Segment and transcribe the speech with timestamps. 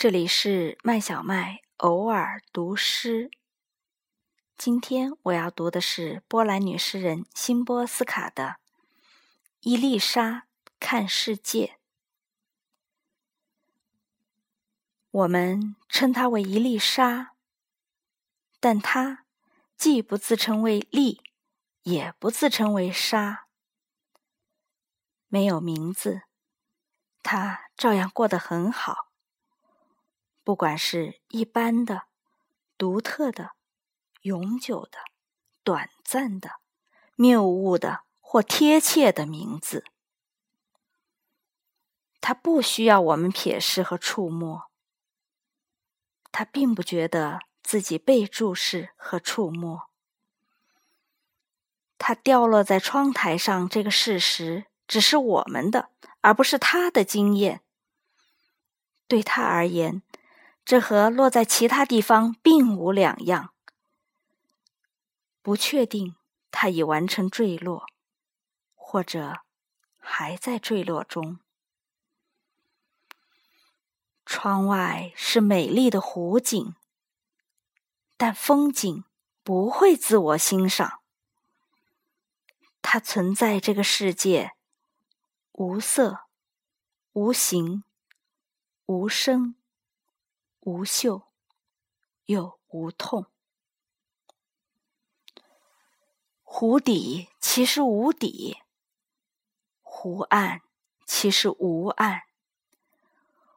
[0.00, 3.32] 这里是麦小麦偶尔读诗。
[4.56, 8.44] 今天我要读的是波兰女诗人辛波斯卡的
[9.58, 10.46] 《伊丽莎
[10.78, 11.66] 看世界》。
[15.10, 17.34] 我们称她为伊丽莎，
[18.60, 19.24] 但她
[19.76, 21.20] 既不自称为丽，
[21.82, 23.48] 也不自称为莎，
[25.26, 26.22] 没有名字，
[27.20, 29.07] 她照样过得很好。
[30.48, 32.04] 不管是一般的、
[32.78, 33.50] 独特的、
[34.22, 34.96] 永久的、
[35.62, 36.52] 短暂的、
[37.16, 39.84] 谬误的或贴切的名字，
[42.22, 44.70] 他不需要我们瞥视和触摸。
[46.32, 49.90] 他并不觉得自己被注视和触摸。
[51.98, 55.90] 他掉落在窗台上这个事实，只是我们的，
[56.22, 57.60] 而不是他的经验。
[59.06, 60.00] 对他而言。
[60.68, 63.54] 这和落在其他地方并无两样。
[65.40, 66.14] 不确定
[66.50, 67.86] 它已完成坠落，
[68.74, 69.38] 或者
[69.96, 71.38] 还在坠落中。
[74.26, 76.74] 窗外是美丽的湖景，
[78.18, 79.04] 但风景
[79.42, 81.00] 不会自我欣赏。
[82.82, 84.52] 它存在这个世界，
[85.52, 86.26] 无色、
[87.14, 87.84] 无形、
[88.84, 89.54] 无声。
[90.68, 91.22] 无嗅，
[92.26, 93.24] 又无痛。
[96.42, 98.58] 湖底其实无底，
[99.80, 100.60] 湖岸
[101.06, 102.24] 其实无岸。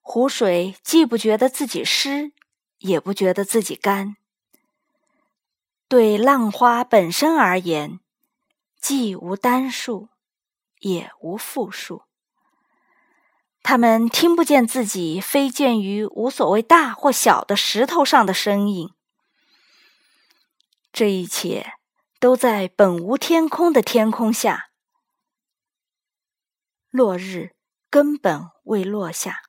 [0.00, 2.32] 湖水既不觉得自己湿，
[2.78, 4.16] 也不觉得自己干。
[5.88, 7.98] 对浪花本身而言，
[8.80, 10.08] 既无单数，
[10.78, 12.04] 也无复数。
[13.62, 18.92] 他们听不见自己飞溅于无所谓大或小的石头上的声音。
[20.92, 21.74] 这一切
[22.18, 24.70] 都在本无天空的天空下。
[26.90, 27.54] 落日
[27.88, 29.42] 根本未落下，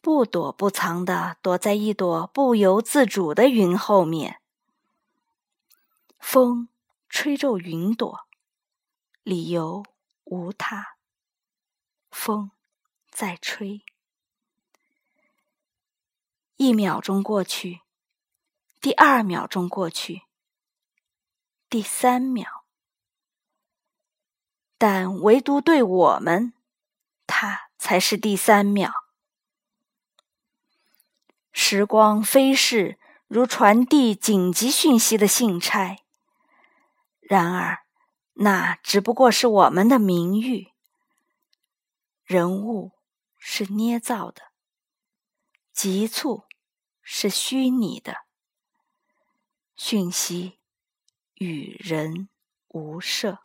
[0.00, 4.40] 不躲不藏的躲在一朵不由自主的云后面。
[6.18, 6.70] 风
[7.10, 8.20] 吹皱云朵，
[9.22, 9.84] 理由
[10.24, 10.96] 无他。
[12.10, 12.52] 风。
[13.16, 13.82] 在吹，
[16.56, 17.80] 一秒钟过去，
[18.78, 20.24] 第二秒钟过去，
[21.70, 22.66] 第三秒，
[24.76, 26.52] 但唯独对我们，
[27.26, 28.92] 它才是第三秒。
[31.52, 35.96] 时光飞逝，如传递紧急讯息的信差。
[37.22, 37.78] 然而，
[38.34, 40.74] 那只不过是我们的名誉、
[42.26, 42.92] 人物。
[43.48, 44.50] 是捏造的，
[45.72, 46.46] 急促
[47.00, 48.24] 是虚拟的，
[49.76, 50.58] 讯息
[51.34, 52.28] 与人
[52.66, 53.38] 无涉。